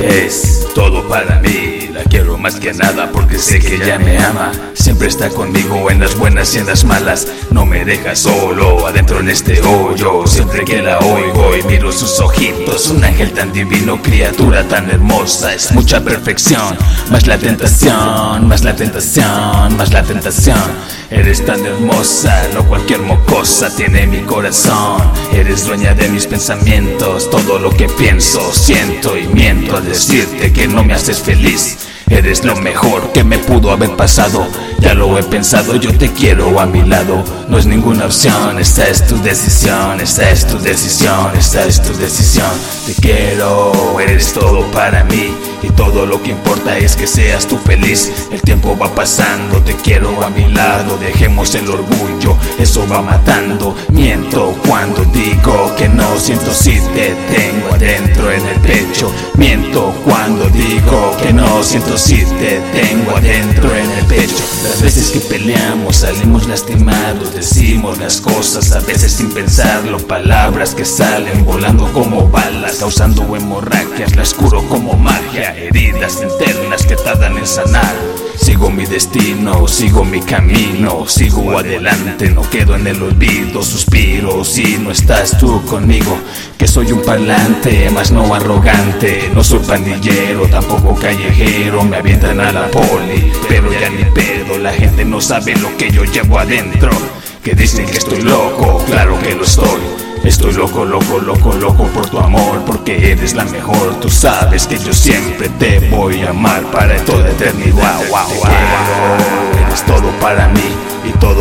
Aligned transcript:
Es 0.00 0.68
todo 0.74 1.08
para 1.08 1.40
mí, 1.40 1.77
la 1.98 2.04
quiero 2.04 2.38
más 2.38 2.54
que 2.54 2.72
nada 2.72 3.10
porque 3.12 3.38
sé 3.38 3.58
que 3.58 3.74
ella 3.74 3.98
me 3.98 4.16
ama. 4.18 4.52
Siempre 4.74 5.08
está 5.08 5.30
conmigo 5.30 5.90
en 5.90 5.98
las 5.98 6.16
buenas 6.16 6.54
y 6.54 6.58
en 6.58 6.66
las 6.66 6.84
malas. 6.84 7.26
No 7.50 7.66
me 7.66 7.84
deja 7.84 8.14
solo 8.14 8.86
adentro 8.86 9.18
en 9.18 9.28
este 9.28 9.60
hoyo. 9.62 10.24
Siempre 10.26 10.64
que 10.64 10.80
la 10.80 10.98
oigo 10.98 11.56
y 11.56 11.62
miro 11.64 11.90
sus 11.90 12.20
ojitos, 12.20 12.88
un 12.90 13.02
ángel 13.02 13.32
tan 13.32 13.52
divino, 13.52 14.00
criatura 14.00 14.62
tan 14.68 14.88
hermosa. 14.90 15.52
Es 15.54 15.72
mucha 15.72 16.04
perfección, 16.04 16.76
más 17.10 17.26
la 17.26 17.36
tentación, 17.36 18.46
más 18.46 18.62
la 18.62 18.76
tentación, 18.76 19.76
más 19.76 19.92
la 19.92 20.04
tentación. 20.04 20.70
Eres 21.10 21.44
tan 21.44 21.66
hermosa, 21.66 22.46
no 22.54 22.64
cualquier 22.64 23.00
mocosa 23.00 23.74
tiene 23.74 24.06
mi 24.06 24.20
corazón. 24.20 25.02
Eres 25.32 25.66
dueña 25.66 25.94
de 25.94 26.08
mis 26.08 26.26
pensamientos, 26.26 27.28
todo 27.28 27.58
lo 27.58 27.70
que 27.70 27.88
pienso, 27.88 28.52
siento 28.52 29.18
y 29.18 29.26
miento 29.26 29.76
al 29.76 29.84
decirte 29.84 30.52
que 30.52 30.68
no 30.68 30.84
me 30.84 30.94
haces 30.94 31.18
feliz. 31.18 31.87
Eres 32.10 32.44
lo 32.44 32.56
mejor 32.56 33.12
que 33.12 33.22
me 33.24 33.38
pudo 33.38 33.70
haber 33.70 33.94
pasado. 33.96 34.46
Ya 34.80 34.94
lo 34.94 35.18
he 35.18 35.22
pensado, 35.22 35.76
yo 35.76 35.96
te 35.96 36.12
quiero 36.12 36.60
a 36.60 36.66
mi 36.66 36.82
lado. 36.82 37.22
No 37.48 37.58
es 37.58 37.66
ninguna 37.66 38.06
opción, 38.06 38.58
esta 38.58 38.88
es 38.88 39.06
tu 39.06 39.20
decisión, 39.22 40.00
esta 40.00 40.30
es 40.30 40.46
tu 40.46 40.58
decisión, 40.58 41.36
esta 41.36 41.64
es 41.64 41.82
tu 41.82 41.92
decisión. 41.94 42.50
Te 42.86 42.94
quiero, 42.94 43.98
eres 44.00 44.32
todo 44.32 44.62
para 44.70 45.04
mí. 45.04 45.34
Y 45.62 45.70
todo 45.70 46.06
lo 46.06 46.22
que 46.22 46.30
importa 46.30 46.78
es 46.78 46.94
que 46.94 47.06
seas 47.06 47.46
tú 47.46 47.58
feliz. 47.58 48.12
El 48.30 48.40
tiempo 48.42 48.78
va 48.78 48.94
pasando, 48.94 49.60
te 49.62 49.74
quiero 49.74 50.22
a 50.22 50.30
mi 50.30 50.46
lado. 50.52 50.96
Dejemos 50.98 51.54
el 51.56 51.68
orgullo, 51.68 52.36
eso 52.58 52.86
va 52.88 53.02
matando. 53.02 53.74
Miento 53.90 54.56
cuando 54.66 55.04
digo 55.06 55.57
que 56.18 56.34
no 56.34 56.38
siento 56.38 56.52
si 56.52 56.80
te 56.94 57.14
tengo 57.30 57.74
adentro 57.74 58.32
en 58.32 58.44
el 58.44 58.60
pecho. 58.60 59.12
Miento 59.36 59.94
cuando 60.04 60.46
digo 60.50 61.16
que 61.22 61.32
no 61.32 61.62
siento 61.62 61.96
si 61.96 62.16
te 62.16 62.60
tengo 62.72 63.16
adentro 63.16 63.74
en 63.74 63.90
el 63.90 64.04
pecho. 64.06 64.42
Las 64.64 64.82
veces 64.82 65.10
que 65.10 65.20
peleamos 65.20 65.98
salimos 65.98 66.48
lastimados, 66.48 67.32
decimos 67.34 67.98
las 67.98 68.20
cosas 68.20 68.72
a 68.72 68.80
veces 68.80 69.12
sin 69.12 69.30
pensarlo. 69.32 69.98
Palabras 69.98 70.74
que 70.74 70.84
salen 70.84 71.44
volando 71.44 71.90
como 71.92 72.28
balas, 72.28 72.76
causando 72.76 73.36
hemorragias, 73.36 74.16
las 74.16 74.34
curo 74.34 74.68
como 74.68 74.94
magia. 74.94 75.56
Heridas 75.56 76.20
internas 76.20 76.84
que 76.84 76.96
tardan 76.96 77.38
en 77.38 77.46
sanar. 77.46 77.94
Sigo 78.38 78.70
mi 78.70 78.86
destino, 78.86 79.66
sigo 79.66 80.04
mi 80.04 80.20
camino, 80.20 81.06
sigo 81.08 81.58
adelante, 81.58 82.30
no 82.30 82.42
quedo 82.48 82.76
en 82.76 82.86
el 82.86 83.02
olvido, 83.02 83.62
suspiro 83.62 84.44
si 84.44 84.78
no 84.78 84.92
estás 84.92 85.36
tú 85.38 85.62
conmigo, 85.66 86.16
que 86.56 86.68
soy 86.68 86.92
un 86.92 87.02
parlante, 87.02 87.90
más 87.90 88.12
no 88.12 88.32
arrogante, 88.32 89.30
no 89.34 89.42
soy 89.42 89.58
pandillero, 89.58 90.46
tampoco 90.46 90.94
callejero, 90.94 91.82
me 91.82 91.96
avientan 91.96 92.40
a 92.40 92.52
la 92.52 92.70
poli, 92.70 93.32
pero 93.48 93.72
ya 93.72 93.90
ni 93.90 94.04
pedo, 94.12 94.56
la 94.58 94.72
gente 94.72 95.04
no 95.04 95.20
sabe 95.20 95.56
lo 95.56 95.76
que 95.76 95.90
yo 95.90 96.04
llevo 96.04 96.38
adentro, 96.38 96.90
que 97.42 97.54
dicen 97.54 97.86
que 97.86 97.98
estoy 97.98 98.22
loco, 98.22 98.82
claro 98.86 99.18
que 99.18 99.34
lo 99.34 99.42
estoy. 99.42 100.07
Estoy 100.28 100.52
loco, 100.52 100.84
loco, 100.84 101.18
loco, 101.18 101.54
loco 101.54 101.84
por 101.84 102.06
tu 102.06 102.18
amor, 102.18 102.62
porque 102.66 103.12
eres 103.12 103.32
la 103.32 103.46
mejor. 103.46 103.98
Tú 103.98 104.10
sabes 104.10 104.66
que 104.66 104.76
yo 104.78 104.92
siempre 104.92 105.48
te 105.48 105.88
voy 105.88 106.20
a 106.20 106.30
amar 106.30 106.64
para 106.70 107.02
toda 107.06 107.30
eternidad. 107.30 107.96
Wow, 108.10 108.28
wow, 108.36 109.66
Eres 109.66 109.82
todo 109.86 110.10
para 110.20 110.46
mí 110.48 110.76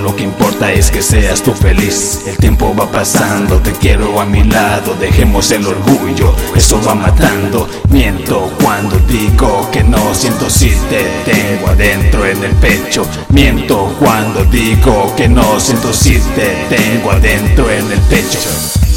lo 0.00 0.14
que 0.14 0.24
importa 0.24 0.72
es 0.72 0.90
que 0.90 1.02
seas 1.02 1.42
tú 1.42 1.52
feliz. 1.52 2.22
El 2.26 2.36
tiempo 2.36 2.74
va 2.74 2.90
pasando, 2.90 3.60
te 3.60 3.72
quiero 3.72 4.20
a 4.20 4.24
mi 4.24 4.44
lado. 4.44 4.94
Dejemos 4.94 5.50
el 5.50 5.66
orgullo, 5.66 6.34
eso 6.54 6.80
va 6.86 6.94
matando. 6.94 7.68
Miento 7.90 8.52
cuando 8.62 8.98
digo 9.00 9.68
que 9.70 9.82
no 9.84 10.14
siento 10.14 10.50
si 10.50 10.70
te 10.90 11.04
tengo 11.30 11.68
adentro 11.68 12.26
en 12.26 12.42
el 12.42 12.52
pecho. 12.56 13.06
Miento 13.30 13.94
cuando 13.98 14.44
digo 14.44 15.14
que 15.16 15.28
no 15.28 15.58
siento 15.60 15.92
si 15.92 16.18
te 16.34 16.66
tengo 16.68 17.12
adentro 17.12 17.70
en 17.70 17.92
el 17.92 18.00
pecho. 18.00 18.87